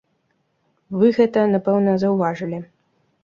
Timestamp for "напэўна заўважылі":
1.55-2.59